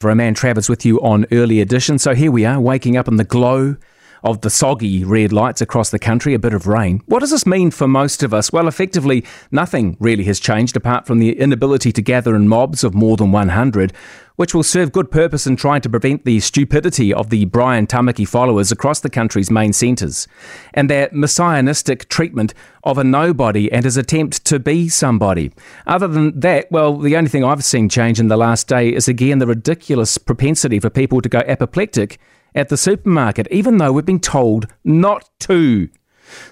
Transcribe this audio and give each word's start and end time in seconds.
For 0.00 0.10
a 0.10 0.14
man 0.14 0.34
with 0.68 0.86
you 0.86 1.00
on 1.00 1.26
early 1.32 1.60
edition. 1.60 1.98
So 1.98 2.14
here 2.14 2.30
we 2.30 2.44
are, 2.44 2.60
waking 2.60 2.96
up 2.96 3.08
in 3.08 3.16
the 3.16 3.24
glow 3.24 3.74
of 4.22 4.40
the 4.40 4.50
soggy 4.50 5.04
red 5.04 5.32
lights 5.32 5.60
across 5.60 5.90
the 5.90 5.98
country, 5.98 6.34
a 6.34 6.38
bit 6.38 6.54
of 6.54 6.66
rain. 6.66 7.02
What 7.06 7.20
does 7.20 7.30
this 7.30 7.46
mean 7.46 7.70
for 7.70 7.88
most 7.88 8.22
of 8.22 8.34
us? 8.34 8.52
Well, 8.52 8.68
effectively, 8.68 9.24
nothing 9.50 9.96
really 10.00 10.24
has 10.24 10.40
changed 10.40 10.76
apart 10.76 11.06
from 11.06 11.18
the 11.18 11.38
inability 11.38 11.92
to 11.92 12.02
gather 12.02 12.34
in 12.34 12.48
mobs 12.48 12.84
of 12.84 12.94
more 12.94 13.16
than 13.16 13.32
100, 13.32 13.92
which 14.36 14.54
will 14.54 14.62
serve 14.62 14.92
good 14.92 15.10
purpose 15.10 15.46
in 15.48 15.56
trying 15.56 15.80
to 15.80 15.90
prevent 15.90 16.24
the 16.24 16.38
stupidity 16.38 17.12
of 17.12 17.28
the 17.28 17.44
Brian 17.46 17.86
Tamaki 17.86 18.26
followers 18.26 18.70
across 18.70 19.00
the 19.00 19.10
country's 19.10 19.50
main 19.50 19.72
centres, 19.72 20.28
and 20.72 20.88
their 20.88 21.08
messianistic 21.08 22.08
treatment 22.08 22.54
of 22.84 22.98
a 22.98 23.04
nobody 23.04 23.70
and 23.72 23.84
his 23.84 23.96
attempt 23.96 24.44
to 24.44 24.60
be 24.60 24.88
somebody. 24.88 25.52
Other 25.86 26.06
than 26.06 26.38
that, 26.38 26.70
well, 26.70 26.96
the 26.96 27.16
only 27.16 27.28
thing 27.28 27.44
I've 27.44 27.64
seen 27.64 27.88
change 27.88 28.20
in 28.20 28.28
the 28.28 28.36
last 28.36 28.68
day 28.68 28.94
is 28.94 29.08
again 29.08 29.38
the 29.40 29.46
ridiculous 29.46 30.18
propensity 30.18 30.78
for 30.78 30.88
people 30.88 31.20
to 31.20 31.28
go 31.28 31.40
apoplectic 31.40 32.18
at 32.54 32.68
the 32.68 32.76
supermarket, 32.76 33.46
even 33.50 33.78
though 33.78 33.92
we've 33.92 34.04
been 34.04 34.20
told 34.20 34.66
not 34.84 35.28
to. 35.40 35.88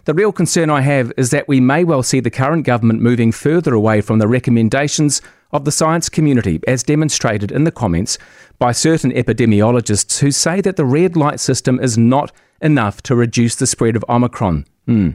The 0.04 0.14
real 0.14 0.32
concern 0.32 0.70
I 0.70 0.80
have 0.80 1.12
is 1.16 1.30
that 1.30 1.48
we 1.48 1.60
may 1.60 1.84
well 1.84 2.02
see 2.02 2.20
the 2.20 2.30
current 2.30 2.64
government 2.64 3.02
moving 3.02 3.32
further 3.32 3.74
away 3.74 4.00
from 4.00 4.18
the 4.18 4.28
recommendations 4.28 5.20
of 5.52 5.64
the 5.64 5.72
science 5.72 6.08
community, 6.08 6.60
as 6.66 6.82
demonstrated 6.82 7.52
in 7.52 7.64
the 7.64 7.70
comments 7.70 8.18
by 8.58 8.72
certain 8.72 9.12
epidemiologists 9.12 10.20
who 10.20 10.30
say 10.30 10.60
that 10.60 10.76
the 10.76 10.84
red 10.84 11.16
light 11.16 11.40
system 11.40 11.78
is 11.80 11.96
not 11.98 12.32
enough 12.60 13.02
to 13.02 13.14
reduce 13.14 13.54
the 13.54 13.66
spread 13.66 13.96
of 13.96 14.04
Omicron. 14.08 14.66
Hmm. 14.86 15.10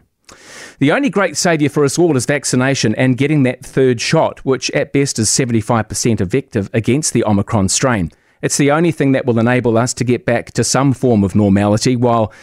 The 0.80 0.92
only 0.92 1.10
great 1.10 1.38
saviour 1.38 1.70
for 1.70 1.84
us 1.84 2.00
all 2.00 2.16
is 2.16 2.26
vaccination 2.26 2.96
and 2.96 3.18
getting 3.18 3.44
that 3.44 3.66
third 3.66 4.00
shot, 4.00 4.40
which 4.46 4.72
at 4.72 4.94
best 4.94 5.20
is 5.20 5.30
75% 5.30 6.22
effective 6.22 6.70
against 6.74 7.14
the 7.14 7.26
Omicron 7.26 7.70
strain. 7.70 8.12
It's 8.42 8.58
the 8.58 8.72
only 8.72 8.92
thing 8.92 9.12
that 9.12 9.26
will 9.26 9.40
enable 9.40 9.78
us 9.78 9.94
to 9.96 10.04
get 10.04 10.26
back 10.26 10.52
to 10.52 10.64
some 10.64 10.94
form 10.94 11.24
of 11.24 11.36
normality 11.36 11.96
while 11.96 12.34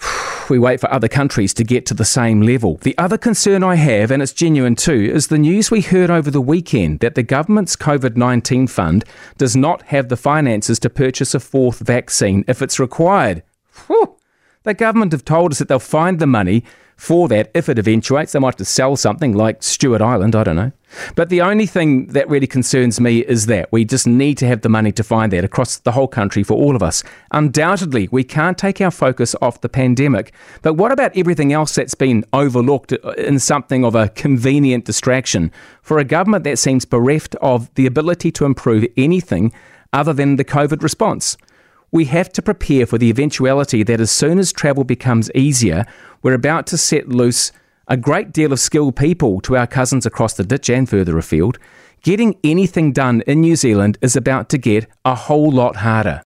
we 0.50 0.58
wait 0.58 0.80
for 0.80 0.92
other 0.92 1.08
countries 1.08 1.54
to 1.54 1.64
get 1.64 1.86
to 1.86 1.94
the 1.94 2.04
same 2.04 2.42
level. 2.42 2.76
The 2.78 2.96
other 2.98 3.18
concern 3.18 3.62
I 3.62 3.76
have, 3.76 4.10
and 4.10 4.22
it's 4.22 4.32
genuine 4.32 4.76
too, 4.76 5.10
is 5.12 5.28
the 5.28 5.38
news 5.38 5.70
we 5.70 5.80
heard 5.80 6.10
over 6.10 6.30
the 6.30 6.40
weekend 6.40 7.00
that 7.00 7.14
the 7.14 7.22
government's 7.22 7.76
COVID 7.76 8.16
19 8.16 8.66
fund 8.66 9.04
does 9.38 9.56
not 9.56 9.82
have 9.82 10.08
the 10.08 10.16
finances 10.16 10.78
to 10.80 10.90
purchase 10.90 11.34
a 11.34 11.40
fourth 11.40 11.78
vaccine 11.80 12.44
if 12.48 12.62
it's 12.62 12.80
required. 12.80 13.42
Whew. 13.86 14.16
The 14.64 14.74
government 14.74 15.12
have 15.12 15.24
told 15.24 15.52
us 15.52 15.58
that 15.58 15.68
they'll 15.68 15.78
find 15.78 16.18
the 16.18 16.26
money 16.26 16.64
for 17.02 17.26
that 17.26 17.50
if 17.52 17.68
it 17.68 17.80
eventuates. 17.80 18.30
They 18.30 18.38
might 18.38 18.50
have 18.50 18.56
to 18.56 18.64
sell 18.64 18.94
something 18.94 19.32
like 19.32 19.60
Stewart 19.60 20.00
Island, 20.00 20.36
I 20.36 20.44
don't 20.44 20.54
know. 20.54 20.70
But 21.16 21.30
the 21.30 21.40
only 21.40 21.66
thing 21.66 22.06
that 22.08 22.28
really 22.28 22.46
concerns 22.46 23.00
me 23.00 23.18
is 23.18 23.46
that 23.46 23.72
we 23.72 23.84
just 23.84 24.06
need 24.06 24.38
to 24.38 24.46
have 24.46 24.60
the 24.60 24.68
money 24.68 24.92
to 24.92 25.02
find 25.02 25.32
that 25.32 25.42
across 25.42 25.78
the 25.78 25.90
whole 25.92 26.06
country 26.06 26.44
for 26.44 26.54
all 26.54 26.76
of 26.76 26.82
us. 26.82 27.02
Undoubtedly, 27.32 28.08
we 28.12 28.22
can't 28.22 28.56
take 28.56 28.80
our 28.80 28.92
focus 28.92 29.34
off 29.42 29.62
the 29.62 29.68
pandemic. 29.68 30.32
But 30.62 30.74
what 30.74 30.92
about 30.92 31.16
everything 31.16 31.52
else 31.52 31.74
that's 31.74 31.96
been 31.96 32.24
overlooked 32.32 32.92
uh, 32.92 33.10
in 33.18 33.40
something 33.40 33.84
of 33.84 33.96
a 33.96 34.10
convenient 34.10 34.84
distraction 34.84 35.50
for 35.82 35.98
a 35.98 36.04
government 36.04 36.44
that 36.44 36.60
seems 36.60 36.84
bereft 36.84 37.34
of 37.42 37.68
the 37.74 37.86
ability 37.86 38.30
to 38.30 38.44
improve 38.44 38.86
anything 38.96 39.52
other 39.92 40.12
than 40.12 40.36
the 40.36 40.44
COVID 40.44 40.84
response? 40.84 41.36
We 41.94 42.06
have 42.06 42.32
to 42.32 42.42
prepare 42.42 42.86
for 42.86 42.96
the 42.96 43.10
eventuality 43.10 43.82
that 43.82 44.00
as 44.00 44.10
soon 44.10 44.38
as 44.38 44.50
travel 44.50 44.82
becomes 44.82 45.30
easier, 45.34 45.84
we're 46.22 46.32
about 46.32 46.66
to 46.68 46.78
set 46.78 47.10
loose 47.10 47.52
a 47.86 47.98
great 47.98 48.32
deal 48.32 48.50
of 48.50 48.60
skilled 48.60 48.96
people 48.96 49.42
to 49.42 49.58
our 49.58 49.66
cousins 49.66 50.06
across 50.06 50.32
the 50.32 50.42
ditch 50.42 50.70
and 50.70 50.88
further 50.88 51.18
afield. 51.18 51.58
Getting 52.02 52.38
anything 52.42 52.92
done 52.92 53.22
in 53.26 53.42
New 53.42 53.56
Zealand 53.56 53.98
is 54.00 54.16
about 54.16 54.48
to 54.48 54.58
get 54.58 54.86
a 55.04 55.14
whole 55.14 55.50
lot 55.50 55.76
harder. 55.76 56.20